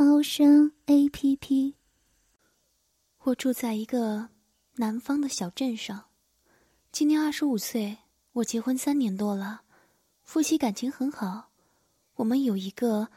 [0.00, 1.74] 猫声 A P P。
[3.24, 4.28] 我住在一个
[4.76, 6.04] 南方的小镇上，
[6.92, 7.98] 今年二十五岁，
[8.30, 9.62] 我结婚三年多了，
[10.22, 11.50] 夫妻感情很好。
[12.14, 13.08] 我们有一个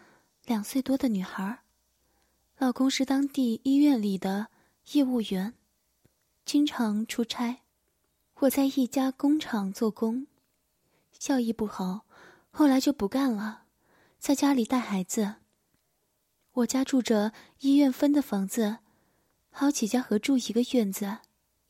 [0.45, 1.59] 两岁多的女孩，
[2.57, 4.47] 老公是当地医院里的
[4.93, 5.53] 业务员，
[6.45, 7.59] 经常出差。
[8.39, 10.25] 我在一家工厂做工，
[11.11, 12.07] 效益不好。
[12.49, 13.65] 后来就不干了，
[14.17, 15.35] 在家里带孩子。
[16.53, 18.79] 我家住着医院分的房子，
[19.49, 21.19] 好几家合住一个院子。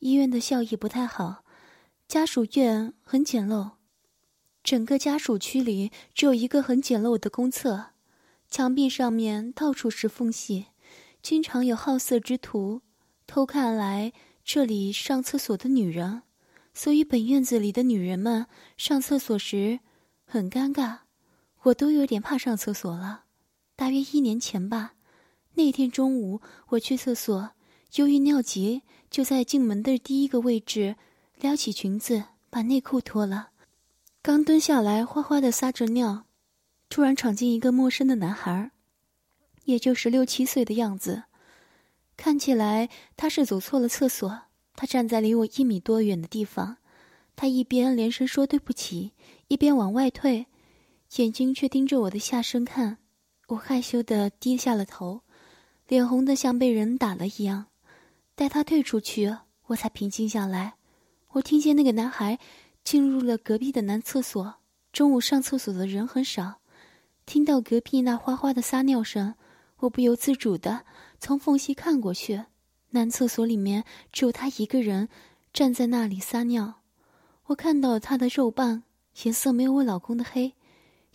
[0.00, 1.44] 医院的效益不太好，
[2.08, 3.72] 家属院很简陋，
[4.64, 7.90] 整个家属区里只有一个很简陋的公厕，
[8.48, 10.66] 墙壁上面到处是缝隙，
[11.22, 12.82] 经常有好色之徒
[13.26, 14.12] 偷看来
[14.44, 16.22] 这里上厕所的女人，
[16.74, 19.80] 所以本院子里的女人们上厕所时。
[20.24, 21.00] 很尴尬，
[21.64, 23.24] 我都有点怕上厕所了。
[23.76, 24.94] 大约一年前吧，
[25.54, 27.50] 那天中午我去厕所，
[27.94, 30.96] 由于尿急，就在进门的第一个位置
[31.38, 33.50] 撩起裙子，把内裤脱了。
[34.22, 36.26] 刚蹲下来，哗哗的撒着尿，
[36.88, 38.70] 突然闯进一个陌生的男孩，
[39.64, 41.24] 也就十六七岁的样子。
[42.16, 44.42] 看起来他是走错了厕所。
[44.74, 46.78] 他站在离我一米多远的地方，
[47.36, 49.12] 他一边连声说对不起。
[49.48, 50.46] 一边往外退，
[51.16, 52.96] 眼睛却盯着我的下身看。
[53.52, 55.20] 我害羞的低下了头，
[55.86, 57.66] 脸红的像被人打了一样。
[58.34, 59.36] 待他退出去，
[59.66, 60.74] 我才平静下来。
[61.32, 62.38] 我听见那个男孩
[62.82, 64.54] 进入了隔壁的男厕所。
[64.90, 66.60] 中午上厕所的人很少，
[67.26, 69.34] 听到隔壁那哗哗的撒尿声，
[69.80, 70.86] 我不由自主的
[71.20, 72.44] 从缝隙看过去。
[72.90, 75.10] 男厕所里面只有他一个人
[75.52, 76.80] 站在那里撒尿。
[77.46, 78.84] 我看到他的肉棒。
[79.24, 80.54] 颜色没有我老公的黑，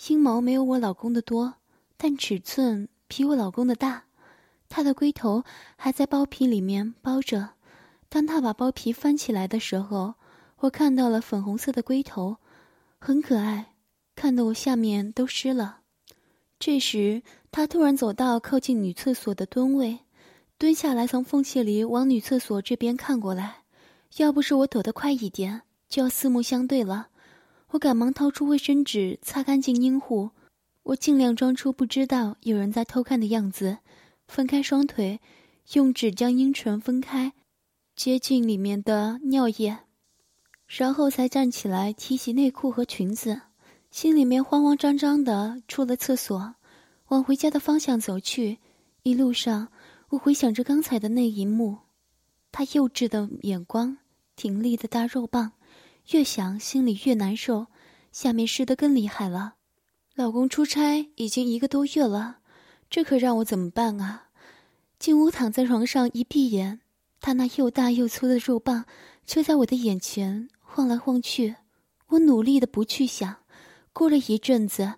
[0.07, 1.55] 阴毛没有我老公的多，
[1.97, 4.03] 但尺寸比我老公的大。
[4.69, 5.43] 他的龟头
[5.75, 7.49] 还在包皮里面包着。
[8.09, 10.13] 当他把包皮翻起来的时候，
[10.59, 12.37] 我看到了粉红色的龟头，
[12.99, 13.73] 很可爱，
[14.15, 15.79] 看得我下面都湿了。
[16.59, 17.21] 这时，
[17.51, 19.99] 他突然走到靠近女厕所的蹲位，
[20.57, 23.63] 蹲下来从缝隙里往女厕所这边看过来。
[24.17, 27.09] 要不是我躲得快一点，就要四目相对了。
[27.69, 30.31] 我赶忙掏出卫生纸擦干净阴户，
[30.87, 33.79] 我尽量装出不知道有人在偷看的样子，
[34.25, 35.19] 分开双腿，
[35.73, 37.33] 用纸将阴唇分开，
[37.93, 39.79] 接近里面的尿液，
[40.65, 43.41] 然后才站起来提起内裤和裙子，
[43.91, 46.55] 心里面慌慌张张的出了厕所，
[47.09, 48.59] 往回家的方向走去。
[49.03, 49.67] 一路上，
[50.07, 51.79] 我回想着刚才的那一幕，
[52.49, 53.97] 他幼稚的眼光，
[54.37, 55.51] 挺立的大肉棒。
[56.11, 57.67] 越想心里越难受，
[58.13, 59.55] 下面湿的更厉害了。
[60.17, 62.37] 老公出差已经一个多月了，
[62.89, 64.29] 这可让我怎么办啊？
[64.97, 66.79] 进屋躺在床上一闭眼，
[67.21, 68.85] 他那又大又粗的肉棒
[69.27, 71.57] 就在我的眼前晃来晃去。
[72.07, 73.35] 我努力的不去想。
[73.93, 74.95] 过了一阵子，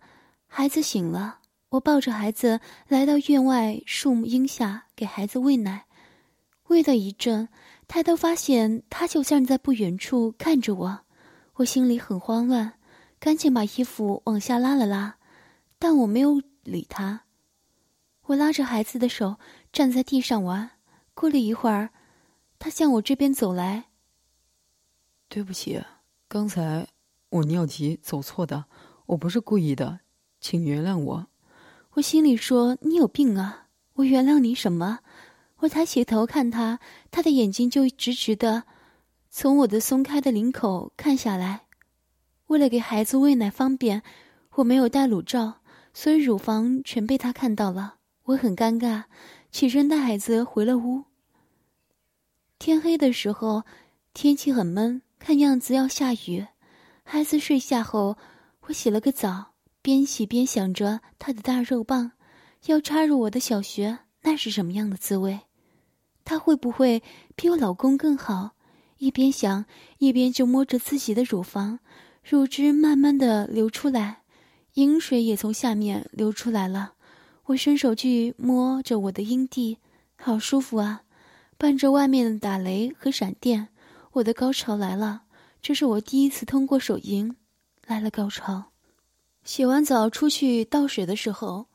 [0.48, 1.40] 孩子醒了，
[1.72, 5.84] 我抱着孩子来到院外树木荫下给孩子喂奶，
[6.68, 7.50] 喂了一阵。
[7.90, 11.02] 抬头发现他就站在不远处看着我，
[11.56, 12.76] 我心里很慌乱，
[13.20, 15.18] 赶紧把衣服往下拉了拉，
[15.78, 17.24] 但我没有理他。
[18.28, 19.38] 我拉着孩子的手
[19.74, 20.72] 站在地上玩，
[21.14, 21.90] 过了一会儿，
[22.58, 23.86] 他向我这边走来。
[25.28, 25.84] 对不起，
[26.28, 26.88] 刚才
[27.30, 28.66] 我尿急走错的，
[29.08, 30.00] 我不是故意的，
[30.40, 31.28] 请原谅我。
[31.94, 33.68] 我心里说：“你有病啊！
[33.96, 35.00] 我原谅你什么？”
[35.62, 36.80] 我抬起头看他，
[37.12, 38.64] 他的眼睛就直直的
[39.30, 41.66] 从我的松开的领口看下来。
[42.50, 44.02] 为了给孩子喂奶方便，
[44.56, 45.62] 我没有戴乳罩，
[45.94, 47.98] 所以乳房全被他看到了。
[48.24, 49.04] 我很尴尬，
[49.52, 51.04] 起身带孩子回了屋。
[52.58, 53.66] 天黑的时候，
[54.16, 56.48] 天气很闷，看样子要下雨。
[57.04, 58.18] 孩子睡下后，
[58.62, 59.54] 我洗了个澡，
[59.84, 62.14] 边洗边想着他的大肉棒
[62.66, 65.42] 要插入我的小穴，那是什么样的滋味？
[66.26, 67.04] 他会不会
[67.36, 68.56] 比我老公更好？
[68.98, 69.66] 一边想，
[70.00, 71.80] 一边就摸着自己的乳房，
[72.24, 74.22] 乳汁慢慢的流出来，
[74.74, 76.94] 饮水也从下面流出来了。
[77.46, 79.80] 我伸手去摸着我的阴蒂，
[80.16, 81.02] 好舒服啊！
[81.58, 83.70] 伴着外面的打雷和闪电，
[84.12, 85.24] 我的高潮来了。
[85.62, 87.36] 这是我第一次通过手淫
[87.86, 88.72] 来了高潮。
[89.44, 91.68] 洗完澡出去倒水的时候，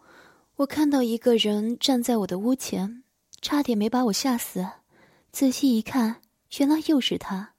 [0.56, 3.02] 我看到一个人站在我的屋前，
[3.42, 4.64] 差点没把我吓死。
[5.32, 6.22] 仔细一看，
[6.58, 7.54] 原来又是他。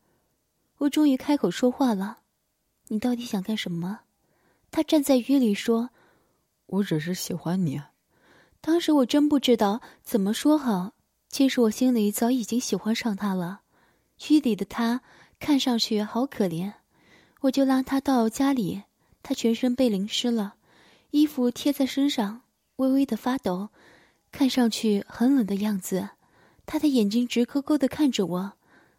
[0.78, 2.20] 我终于开口说话了
[2.88, 4.02] ：“你到底想干什么？”
[4.72, 5.90] 他站在雨里说
[6.68, 7.82] ：“我只是喜欢你。”
[8.62, 10.94] 当时我真不知道怎么说好，
[11.30, 13.62] 其实我心里早已经喜欢上他了。
[14.30, 15.02] 雨里的他
[15.40, 16.74] 看上去好可怜，
[17.42, 18.84] 我就拉他到家里。
[19.22, 20.56] 他全身被淋湿了，
[21.12, 22.42] 衣服贴在身上，
[22.78, 23.70] 微微的发抖，
[24.32, 26.10] 看上去很冷的样子。
[26.66, 28.54] 他的眼睛直勾勾的看着我，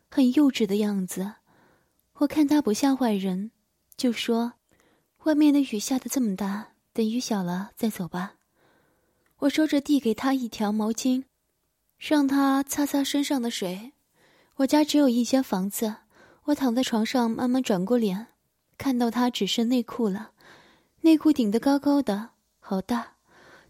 [0.09, 1.35] 很幼稚的样子。
[2.15, 3.51] 我看他不像坏人，
[3.97, 4.53] 就说
[5.25, 8.35] ：“外面的雨下的这么大，等雨小了再走吧。”
[9.41, 11.25] 我说着递给他一条毛巾，
[11.99, 13.93] 让他擦擦身上的水。
[14.57, 15.97] 我家只有一间房子，
[16.45, 18.29] 我躺在床上慢慢转过脸。
[18.79, 20.33] 看到他只剩内裤了，
[21.01, 23.17] 内裤顶得高高的，好大。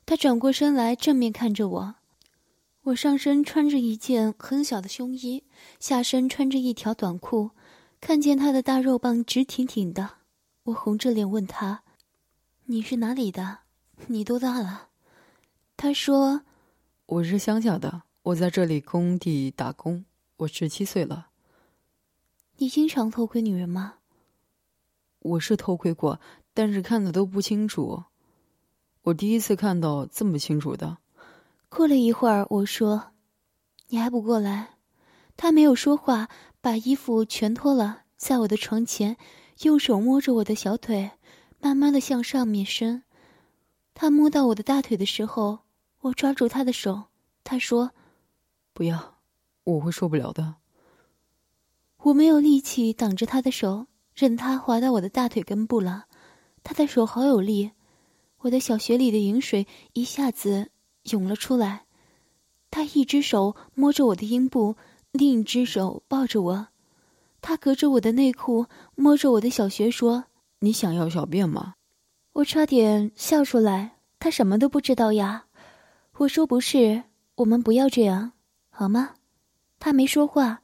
[0.04, 1.94] 他转过身来，正面看着我。
[2.82, 5.44] 我上身穿着一件很小的胸衣，
[5.80, 7.50] 下身穿着一条短裤。
[8.06, 10.08] 看见他的大肉棒直挺挺的，
[10.62, 11.82] 我红着脸问他
[12.66, 13.58] ：“你是哪里的？
[14.06, 14.90] 你多大了？”
[15.76, 16.42] 他说
[17.06, 20.04] ：“我是乡下的，我在这里工地打工，
[20.36, 21.30] 我十七岁了。”
[22.58, 23.94] 你经常偷窥女人吗？
[25.18, 26.20] 我是偷窥过，
[26.54, 28.04] 但是看的都不清楚。
[29.02, 30.98] 我第一次看到这么清楚的。
[31.68, 33.10] 过了一会儿，我说
[33.90, 34.74] ：“你还不过来？”
[35.36, 36.30] 他没有说话，
[36.66, 39.16] 把衣服全脱了，在我的床前，
[39.62, 41.12] 用手摸着我的小腿，
[41.60, 43.04] 慢慢的向上面伸。
[43.94, 45.60] 他摸到我的大腿的时候，
[46.00, 47.04] 我抓住他的手。
[47.44, 47.92] 他说
[48.74, 49.18] ：“不要，
[49.62, 50.56] 我会受不了的。”
[52.02, 53.86] 我没有力气挡着他的手。
[54.16, 56.06] 任他滑到我的大腿根部了，
[56.64, 57.70] 他的手好有力，
[58.38, 60.70] 我的小穴里的饮水一下子
[61.04, 61.84] 涌了出来。
[62.72, 64.74] 他一只手摸着我的阴部，
[65.16, 66.68] 另一只手抱着我，
[67.40, 70.24] 他隔着我的内裤摸着我的小穴说
[70.60, 71.74] ：“你想要小便吗？”
[72.34, 73.92] 我差点笑出来。
[74.18, 75.44] 他什么都不知道呀。
[76.18, 77.02] 我说：“不是，
[77.36, 78.32] 我们不要这样，
[78.70, 79.10] 好吗？”
[79.78, 80.60] 他没说话。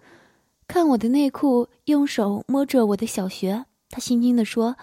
[0.67, 4.77] 看我的内裤，用手摸着我的小穴，他轻轻地说：“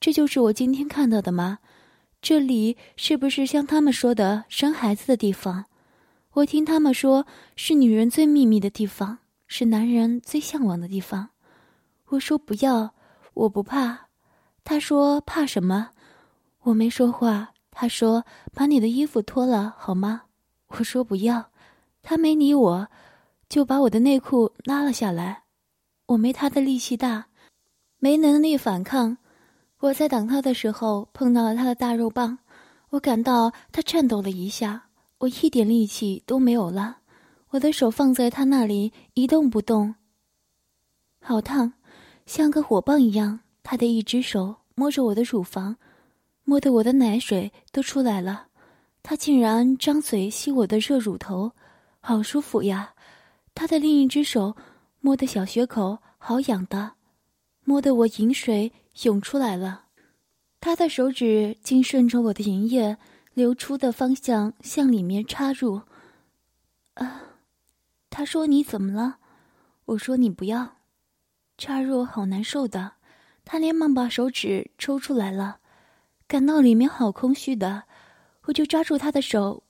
[0.00, 1.58] 这就是我今天看到的吗？
[2.20, 5.66] 这里是不是像他们说的生孩子的地方？
[6.32, 7.26] 我听他们说
[7.56, 11.30] 是女人最秘密的地方，是男人最向往的地方。”
[12.10, 12.94] 我说：“不要，
[13.34, 14.08] 我不怕。”
[14.64, 15.90] 他说：“怕什么？”
[16.62, 17.52] 我没说话。
[17.70, 20.22] 他说：“把你的衣服脱了好吗？”
[20.68, 21.50] 我说：“不要。”
[22.02, 22.88] 他没理我。
[23.48, 25.44] 就把我的内裤拉了下来，
[26.04, 27.28] 我没他的力气大，
[27.98, 29.16] 没能力反抗。
[29.78, 32.40] 我在挡他的时候碰到了他的大肉棒，
[32.90, 34.87] 我感到他颤抖了一下，
[35.18, 36.98] 我一点力气都没有了。
[37.50, 39.94] 我的手放在他那里一动不动，
[41.20, 41.72] 好烫，
[42.26, 43.40] 像个火棒一样。
[43.62, 45.76] 他的一只手摸着我的乳房，
[46.44, 48.46] 摸得我的奶水都出来了。
[49.02, 51.52] 他竟然张嘴吸我的热乳头，
[52.00, 52.94] 好舒服呀！
[53.54, 54.54] 他的另一只手
[55.00, 56.92] 摸的小穴口好痒的，
[57.64, 58.72] 摸得我饮水
[59.02, 59.86] 涌出来了。
[60.60, 62.96] 他的手指竟顺着我的银液
[63.38, 65.80] 流出的方向向里面插入。
[66.94, 67.22] 啊，
[68.10, 69.18] 他说你怎么了？
[69.84, 70.78] 我说你不要，
[71.56, 72.94] 插入好难受的。
[73.44, 75.60] 他连忙把手指抽出来了，
[76.26, 77.84] 感到里面好空虚的，
[78.46, 79.62] 我就抓住他的手，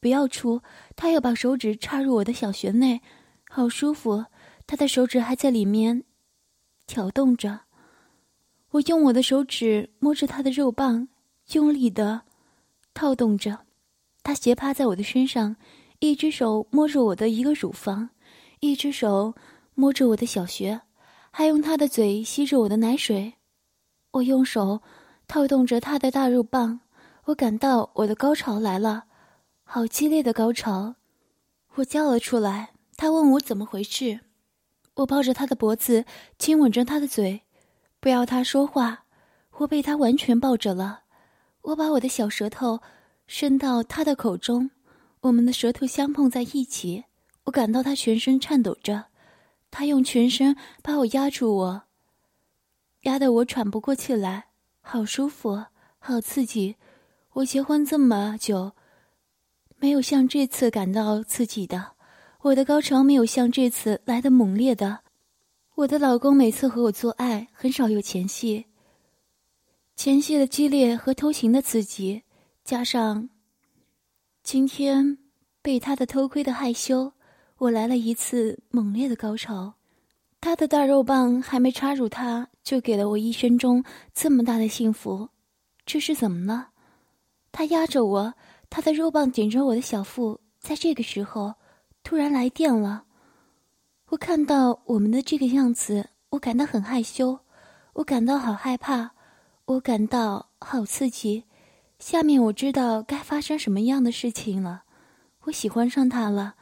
[0.00, 0.60] 不要出。
[0.94, 3.00] 他又把手指插入我的小穴内。
[3.48, 4.26] 好舒服，
[4.66, 6.04] 他的手指还在里面
[6.86, 7.60] 挑动着。
[8.72, 11.08] 我用我的手指摸着他的肉棒，
[11.52, 12.20] 用力的
[12.94, 13.66] 套动着。
[14.22, 15.56] 他斜趴在我的身上，
[15.98, 18.10] 一只手摸着我的一个乳房，
[18.60, 19.34] 一只手
[19.74, 20.80] 摸着我的小穴，
[21.30, 23.34] 还用他的嘴吸着我的奶水。
[24.12, 24.80] 我用手
[25.26, 26.80] 套动着他的大肉棒，
[27.24, 29.04] 我感到我的高潮来了，
[29.64, 30.94] 好激烈的高潮，
[31.74, 32.70] 我叫了出来。
[32.96, 34.20] 他问我怎么回事，
[34.94, 36.04] 我抱着他的脖子，
[36.38, 37.42] 亲吻着他的嘴，
[37.98, 39.04] 不要他说话。
[39.58, 41.03] 我被他完全抱着了，
[41.64, 42.80] 我把我的小舌头
[43.26, 44.70] 伸到他的口中，
[45.20, 47.04] 我们的舌头相碰在一起。
[47.44, 49.06] 我感到他全身颤抖着，
[49.70, 51.82] 他用全身把我压住，我
[53.02, 54.48] 压得我喘不过气来，
[54.82, 55.64] 好舒服，
[55.98, 56.76] 好刺激。
[57.32, 58.72] 我结婚这么久，
[59.78, 61.92] 没有像这次感到刺激的，
[62.42, 65.00] 我的高潮没有像这次来的猛烈的。
[65.76, 68.66] 我的老公每次和我做爱很少有前戏，
[69.96, 72.24] 前戏的激烈和偷情的刺激，
[72.64, 73.30] 加上
[74.42, 75.18] 今天
[75.62, 77.12] 被他的偷窥的害羞，
[77.56, 79.74] 我来了一次猛烈的高潮。
[80.40, 83.82] 他的大肉棒还没插入他，就给了我一生中
[84.12, 85.30] 这么大的幸福，
[85.86, 86.70] 这是怎么了？
[87.50, 88.34] 他压着我，
[88.68, 91.54] 他的肉棒顶着我的小腹，在这个时候
[92.02, 93.04] 突然来电了。
[94.08, 97.38] 我看到我们的这个样子，我感到很害羞，
[97.94, 99.13] 我感到好害怕，
[99.66, 101.44] 我感到好刺激。
[101.98, 104.82] 下面我知道该发生什么样的事情了，
[105.44, 106.54] 我喜欢上他了，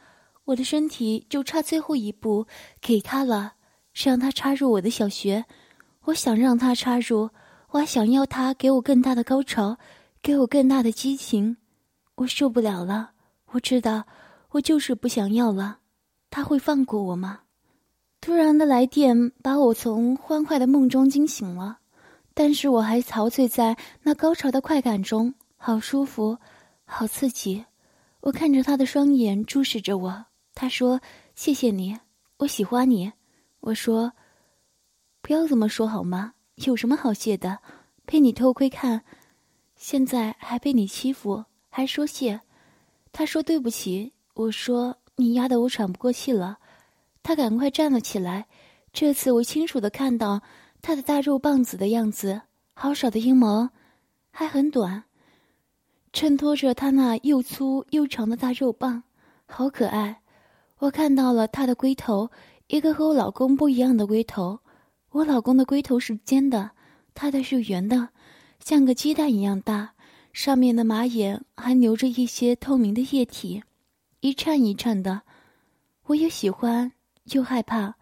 [0.45, 2.47] 我的身体就差最后一步
[2.79, 3.55] 给他了。
[3.95, 5.45] 是让他插入我的小穴，
[6.05, 7.29] 我想让他插入，
[7.71, 9.77] 我还想要他给我更大的高潮，
[10.21, 11.57] 给我更大的激情，
[12.15, 13.11] 我受不了了。
[13.51, 14.05] 我知道，
[14.51, 15.79] 我就是不想要了。
[16.31, 17.41] 他会放过我吗？
[18.21, 21.79] 突然的来电把我从欢快的梦中惊醒了，
[22.33, 26.37] 但是我还陶醉在那高潮的快感中，好舒服，
[26.85, 27.65] 好刺激。
[28.21, 30.25] 我看着他的双眼注视着我，
[30.55, 31.01] 他说
[31.35, 31.97] ：“谢谢你，
[32.37, 33.11] 我喜欢你。”
[33.61, 34.13] 我说
[35.21, 36.33] ：“不要这么说好吗？
[36.55, 37.59] 有什么好谢的？
[38.05, 39.03] 被你偷窥看，
[39.75, 42.41] 现在还被你欺负，还说谢。”
[43.11, 46.57] 他说：“对不起。”我说：“你压得我喘不过气了。”
[47.21, 48.47] 他赶快站了起来。
[48.91, 50.41] 这次我清楚的看到
[50.85, 52.41] 他的大肉棒子的样子，
[52.73, 53.69] 好少的阴毛，
[54.31, 55.05] 还很短，
[56.11, 59.03] 衬托着他那又粗又长的大肉棒，
[59.45, 60.19] 好可爱。
[60.79, 62.29] 我看到了他的龟头。
[62.67, 64.59] 一个和我老公不一样的龟头，
[65.11, 66.71] 我老公的龟头是尖的，
[67.13, 68.09] 他的是圆的，
[68.59, 69.93] 像个鸡蛋一样大，
[70.33, 73.63] 上面的马眼还流着一些透明的液体，
[74.19, 75.21] 一颤一颤的。
[76.07, 76.91] 我又喜欢
[77.31, 77.95] 又害怕，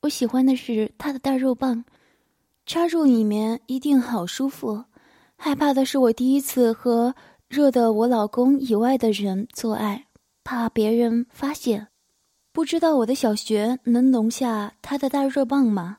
[0.00, 1.84] 我喜欢的是他的大肉棒，
[2.66, 4.86] 插入里面一定好舒服；
[5.36, 7.14] 害怕的是我第一次和
[7.46, 10.08] 热的我老公以外的人做爱，
[10.42, 11.86] 怕别人发现。
[12.52, 15.98] 不知道我的小穴能容下他的大热棒吗？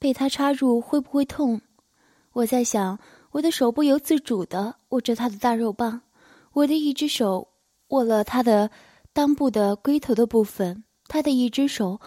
[0.00, 1.60] 被他插入会不会痛？
[2.32, 2.98] 我在想，
[3.30, 6.00] 我的手不由自主的握着他的大肉棒，
[6.54, 7.46] 我的一只手
[7.90, 8.68] 握了他的
[9.14, 12.00] 裆部的龟头的部分，他的一只手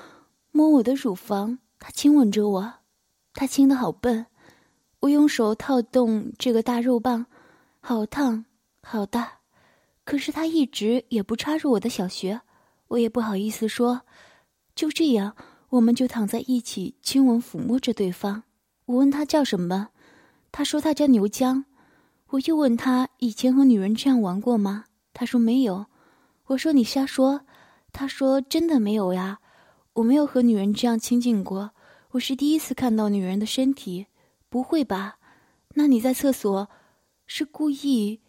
[0.52, 2.74] 摸我的乳房，他亲吻着我，
[3.40, 4.26] 他亲的好笨。
[5.00, 7.26] 我用手套动这个大肉棒，
[7.80, 8.44] 好烫，
[8.82, 9.40] 好大，
[10.04, 12.42] 可是他一直也不插入我的小穴。
[12.90, 14.02] 我也不好意思说，
[14.76, 15.38] 就这样，
[15.70, 18.44] 我们就躺在一起，亲吻抚摸着对方。
[18.88, 19.88] 我问他叫什么，
[20.52, 21.64] 他说他叫牛江。
[22.32, 24.84] 我又问他以前和女人这样玩过吗？
[25.14, 25.86] 他说没有。
[26.48, 27.40] 我说你瞎说。
[27.94, 29.40] 他说真的没有呀，
[29.94, 31.72] 我没有和女人这样亲近过，
[32.14, 34.08] 我是第一次看到女人的身体。
[34.50, 35.20] 不会吧？
[35.76, 36.68] 那你在厕所
[37.28, 38.20] 是故意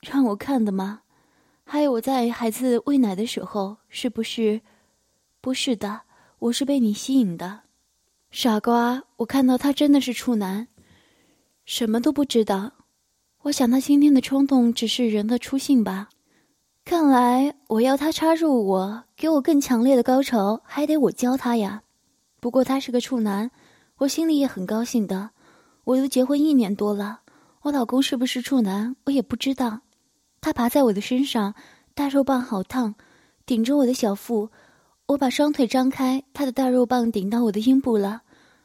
[0.00, 1.02] 让我看的吗？
[1.62, 4.62] 还有我在孩子喂奶的时候，是不是？
[5.40, 6.00] 不是的，
[6.40, 7.60] 我是被你吸引的，
[8.32, 9.04] 傻瓜！
[9.18, 10.66] 我看到他真的是处男，
[11.64, 12.72] 什么都不知道。
[13.42, 16.08] 我想他今天的冲动只是人的初性吧。
[16.84, 21.84] 看来我要他插入我，给我更强烈的高潮，还得我教他呀。
[22.40, 23.50] 不过他是个处男，
[23.98, 25.30] 我心里也很高兴的。
[25.84, 27.20] 我都结婚一年多了，
[27.62, 29.80] 我老公是不是处男，我也不知道。
[30.40, 31.54] 他爬在我的身上，
[31.94, 32.94] 大肉棒好烫，
[33.44, 34.50] 顶着我的小腹。
[35.06, 38.22] 我把双腿张开，他的大肉棒顶到我的阴部了，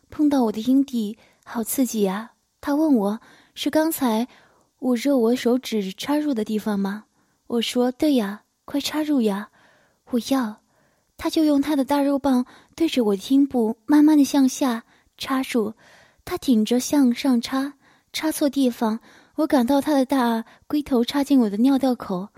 [0.09, 2.31] 碰到我的阴蒂，好刺激呀！
[2.61, 3.19] 他问我
[3.55, 4.27] 是刚才
[4.79, 7.05] 捂着我手指插入的地方吗？
[7.47, 9.49] 我说对呀，快插入呀！
[10.11, 10.61] 我要，
[11.17, 12.45] 他就用他的大肉棒
[12.75, 14.83] 对着我的阴部慢慢的向下
[15.17, 15.73] 插入，
[16.23, 17.73] 他顶着向上插，
[18.13, 18.99] 插错地方。
[19.35, 22.29] 我感到他的大龟头插进我的尿道口，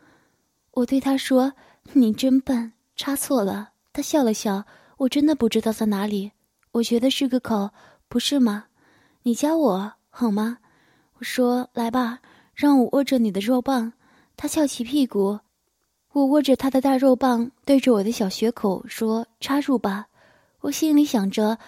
[0.72, 1.53] 我对他说
[1.93, 4.63] ：“你真笨，插错了。”他笑了笑。
[4.98, 6.31] 我真的不知道在哪里，
[6.72, 7.69] 我觉得是个口，
[8.07, 8.65] 不是吗？
[9.22, 10.57] 你教我好吗？
[11.19, 12.19] 我说：“来吧，
[12.55, 13.93] 让我握着你的肉棒。”
[14.36, 15.39] 他翘起屁股，
[16.17, 20.07] 我握着他的大肉棒，对着我的小穴口说：“插入吧。”
[20.62, 21.59] 我心里想着：“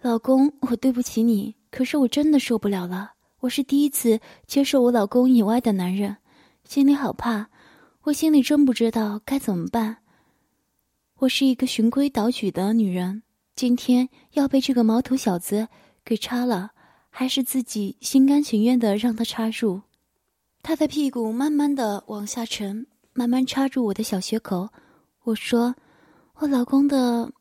[0.00, 6.16] 老公，我对不起你，可是我真的受不了了。”我是第一次接受我老公以外的男人，
[6.64, 7.50] 心里好怕，
[8.04, 9.98] 我心里真不知道该怎么办。
[11.18, 15.68] 我是一个循规蹈矩的女人，今天要被这个毛头小子
[16.02, 16.70] 给插了，
[17.10, 19.82] 还是自己心甘情愿的让他插入？
[20.62, 24.68] 他的屁股慢慢的往下沉，慢慢插入我的小穴口。
[25.24, 25.74] 我说
[26.36, 27.32] ：“我老公的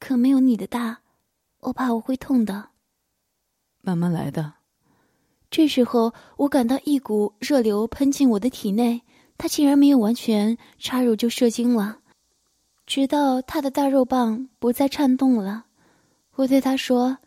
[0.00, 0.98] 可没有你的大，
[1.60, 2.70] 我怕我会痛的。”
[3.80, 4.54] 慢慢来的。
[5.50, 9.02] 这时候，我感到一股热流喷进我的体内，
[9.38, 12.00] 他竟然没有完全插入就射精了，
[12.84, 15.66] 直到他的大肉棒不再颤动了。
[16.34, 17.18] 我对他说：“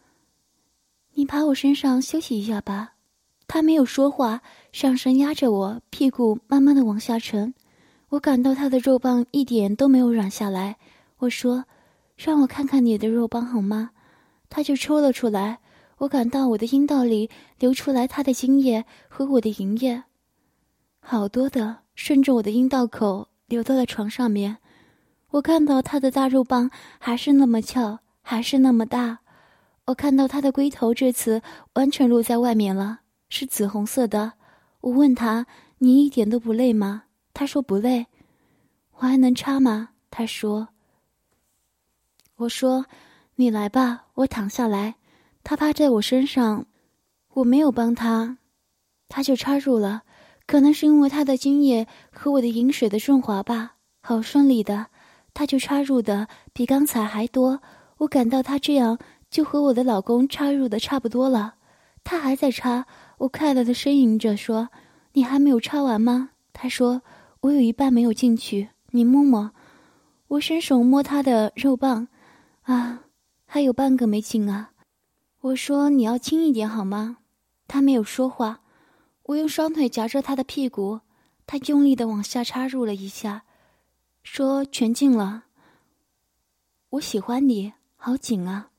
[1.15, 2.91] 你爬我身上休息一下吧。”
[3.47, 4.41] 他没有说话，
[4.75, 7.53] 上身压着我，屁股慢慢的往下沉。
[8.09, 10.75] 我感到他的肉棒一点都没有软下来。
[11.19, 11.63] 我说
[12.17, 13.91] ：“让我看看你的肉棒好吗？”
[14.51, 15.59] 他就抽了出来。
[15.99, 20.03] 我感到我的阴道里流出来他的精液和我的银液，
[20.99, 24.57] 好多的顺着我的阴道口流到了床上面。
[25.29, 29.19] 我看到他的大肉棒还是那么翘，还是那么大。
[29.85, 31.41] 我看到他的龟头这次
[31.75, 34.33] 完全露在外面了，是紫红色的。
[34.85, 35.47] 我问他
[35.79, 38.05] ：“你一点都不累吗？”他说：“不累。”
[38.97, 39.89] 我还能插吗？
[40.11, 40.67] 他说
[42.37, 42.85] ：“我说，
[43.33, 44.93] 你来吧，我躺下来。”
[45.43, 46.67] 他趴在我身上，
[47.33, 48.37] 我没有帮他，
[49.09, 50.03] 他就插入了。
[50.45, 54.85] 可能是因为他的精液和我的饮水的顺滑吧，好顺利的，
[55.33, 57.59] 他就插入的比刚才还多。
[57.97, 58.99] 我感到他这样
[59.31, 61.55] 就和我的老公插入的差不多了。
[62.03, 62.85] 他还在插，
[63.17, 64.69] 我快乐的呻吟着说
[65.13, 67.01] ：“你还没有插完吗？”他说
[67.41, 69.51] ：“我有一半没有进去，你摸摸。”
[70.27, 72.07] 我伸手摸他的肉棒，
[72.63, 73.03] 啊，
[73.45, 74.71] 还有半个没进啊。
[75.41, 77.17] 我说：“你要轻一点好吗？”
[77.67, 78.61] 他没有说话。
[79.23, 81.01] 我用双腿夹着他的屁股，
[81.47, 83.43] 他用力的往下插入了一下，
[84.23, 85.45] 说：“全进了。”
[86.89, 88.69] 我喜欢你，好紧啊！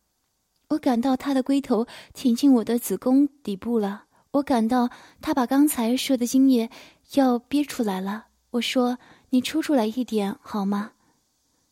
[0.70, 4.05] 我感到他的龟头挺进我的子宫底部了。
[4.36, 4.90] 我感到
[5.22, 6.70] 他把刚才射的精液
[7.14, 8.26] 要憋出来了。
[8.50, 8.98] 我说
[9.30, 10.92] ：“你抽出来一点好吗？”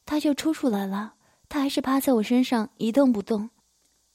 [0.07, 1.15] 他就抽出来了。
[1.49, 3.51] 他还是趴在我身上一动不动。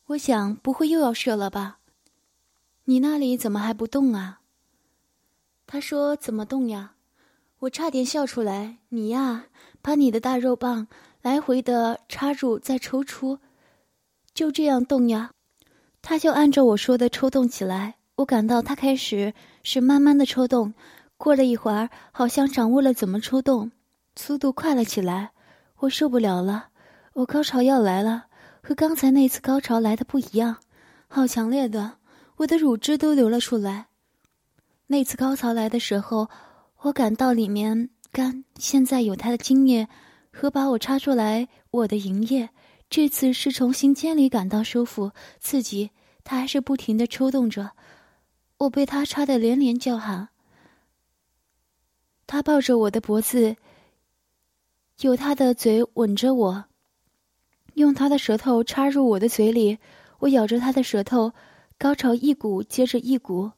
[0.08, 1.80] 我想不会又要射了吧？
[2.86, 4.42] 你那里怎么还不动啊？
[5.68, 6.96] 他说：“怎么动呀？”
[7.60, 8.80] 我差点笑出来。
[8.90, 9.46] 你呀，
[9.82, 10.88] 把你的大肉棒
[11.22, 13.38] 来回的插入再抽出，
[14.34, 15.32] 就这样动呀。
[16.02, 17.99] 他就按照我说的抽动起来。
[18.20, 20.74] 我感到他开始是慢慢的抽动，
[21.18, 23.72] 过了一会儿，好像掌握了怎么抽动，
[24.18, 25.32] 速度快了起来。
[25.78, 26.68] 我受不了了，
[27.14, 28.26] 我高潮要来了。
[28.62, 30.58] 和刚才那次高潮来的不一样，
[31.08, 31.94] 好强烈的，
[32.36, 33.88] 我的乳汁都流了出来。
[34.88, 36.28] 那次高潮来的时候，
[36.82, 39.88] 我感到里面干，现在有他的精液
[40.30, 42.50] 和把我插出来我的营液。
[42.90, 45.92] 这次是从心尖里感到舒服刺激，
[46.26, 47.72] 他还是不停的抽动着，
[48.60, 50.30] 我被他插的连连叫喊。
[52.28, 53.56] 他抱着我的脖子，
[55.00, 56.66] 有他的嘴吻着我。
[57.76, 59.80] 用他的舌头插入我的嘴里，
[60.20, 61.32] 我咬着他的舌头，
[61.78, 63.52] 高潮一股接着一股。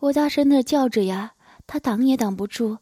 [0.00, 1.32] 我大声的叫着呀，
[1.66, 2.78] 他挡也挡不住。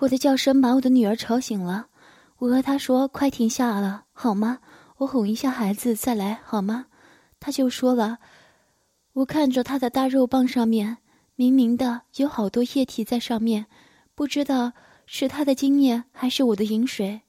[0.00, 1.88] 我的叫声把我的女儿吵醒了。
[2.36, 4.58] 我和他说：“快停下了，好吗？
[4.98, 6.88] 我哄一下孩子再来，好吗？”
[7.40, 8.18] 他就说了。
[9.16, 10.98] 我看着他的大肉棒上面，
[11.36, 13.64] 明明的有好多液体在上面，
[14.14, 14.74] 不知道
[15.06, 17.22] 是他的精液还是我的饮水，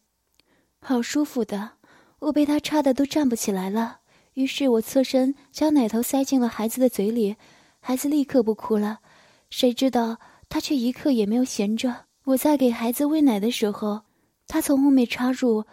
[0.82, 1.72] 好舒服的。
[2.20, 4.00] 我被他插的都站不起来了，
[4.34, 7.38] 于是我侧身将奶头塞进了孩子的嘴里，
[7.80, 9.00] 孩子立刻不哭了。
[9.50, 10.18] 谁知道
[10.50, 12.08] 他却一刻也没有闲着。
[12.26, 14.02] 我在给孩子喂奶的时候，
[14.46, 15.64] 他从后面插入。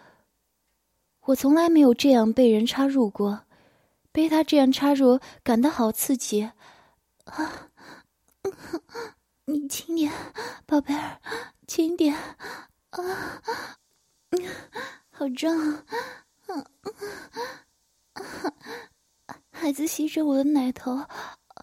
[1.25, 3.41] 我从来没有这样被人插入过，
[4.15, 6.41] 被他这样插入，感到好刺激。
[7.25, 7.69] 啊，
[9.43, 10.09] 你轻点，
[10.65, 11.19] 宝贝儿，
[11.67, 12.15] 轻点。
[12.91, 13.41] 啊，
[15.11, 15.51] 好重。
[15.73, 15.83] 啊，
[19.51, 20.93] 孩子吸着我的奶头，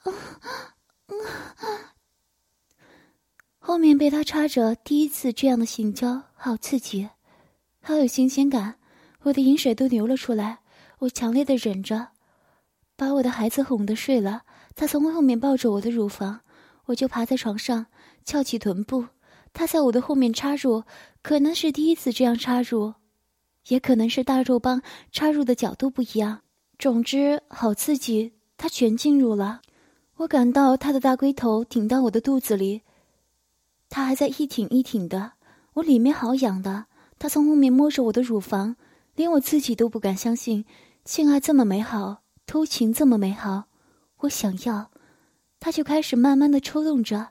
[0.04, 0.14] 嗯
[1.06, 1.16] 嗯，
[3.60, 7.08] 后面被他插着，第一次这样的性交，好刺激，
[7.80, 8.78] 好有新鲜感，
[9.22, 10.58] 我的饮水都流了出来，
[10.98, 12.11] 我强烈的忍着，
[12.96, 14.42] 把我的孩子哄得睡了。
[14.74, 16.40] 他从后面抱着我的乳房，
[16.86, 17.86] 我就爬在床上，
[18.24, 19.06] 翘起臀部，
[19.52, 20.84] 他在我的后面插入，
[21.22, 22.94] 可能是第一次这样插入。
[23.68, 26.40] 也可能是大肉棒插入的角度不一样，
[26.78, 29.60] 总之好刺激，他全进入了。
[30.16, 32.82] 我感到他的大龟头顶到我的肚子里，
[33.88, 35.34] 他还在一挺一挺的，
[35.74, 36.86] 我里面好痒的。
[37.20, 38.74] 他从后面摸着我的乳房，
[39.14, 40.64] 连我自己都不敢相信，
[41.04, 42.21] 性爱这么美好，
[42.52, 43.64] 偷情这么美好，
[44.18, 44.90] 我想要。
[45.58, 47.30] 他就开始慢慢的抽动着，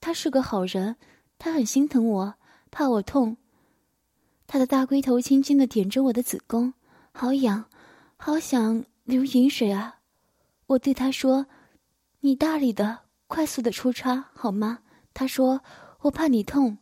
[0.00, 0.96] 他是个好人，
[1.38, 2.34] 他很心疼我，
[2.72, 3.36] 怕我痛。
[4.48, 6.74] 他的大龟头轻轻的点着我的子宫，
[7.12, 7.66] 好痒，
[8.16, 10.00] 好想流饮水啊！
[10.66, 11.46] 我对他说
[12.18, 14.80] ：“你大力的、快速的出插好吗？”
[15.14, 15.60] 他说
[16.02, 16.78] ：“我怕你痛。”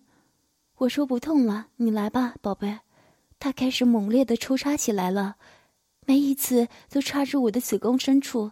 [0.78, 2.78] 我说：“不痛了，你来吧，宝贝。”
[3.38, 5.36] 他开始猛烈的出插起来了，
[6.06, 8.50] 每一次都插入我的子宫深处，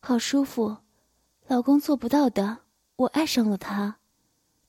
[0.00, 0.78] 好舒服。
[1.46, 2.58] 老公做不到的，
[2.96, 3.98] 我爱上了他。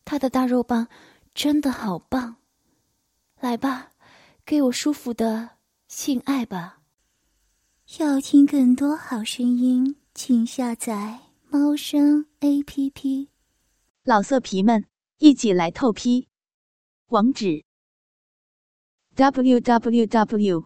[0.05, 0.87] 他的大肉棒
[1.33, 2.37] 真的好棒。
[3.39, 3.91] 来吧，
[4.45, 6.79] 给我舒服的性爱吧。
[7.99, 13.29] 要听更多好声音，请下载猫声 A P P。
[14.03, 14.85] 老色皮们，
[15.17, 16.27] 一起来透批！
[17.07, 17.65] 网址
[19.15, 20.65] ：w w w